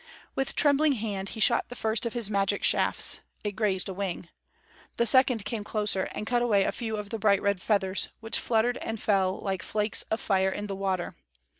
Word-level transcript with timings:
With 0.33 0.55
trembling 0.55 0.93
hand 0.93 1.29
he 1.29 1.39
shot 1.39 1.69
the 1.69 1.75
first 1.75 2.07
of 2.07 2.13
his 2.13 2.27
magic 2.27 2.63
shafts; 2.63 3.19
it 3.43 3.51
grazed 3.51 3.87
a 3.87 3.93
wing. 3.93 4.29
The 4.97 5.05
second 5.05 5.45
came 5.45 5.63
closer, 5.63 6.05
and 6.11 6.25
cut 6.25 6.41
away 6.41 6.63
a 6.63 6.71
few 6.71 6.97
of 6.97 7.11
the 7.11 7.19
bright 7.19 7.39
red 7.39 7.61
feathers, 7.61 8.07
which 8.19 8.39
fluttered 8.39 8.77
and 8.77 8.99
fell 8.99 9.39
like 9.39 9.61
flakes 9.61 10.01
of 10.09 10.19
fire 10.19 10.49
in 10.49 10.65
the 10.65 10.75
water. 10.75 11.13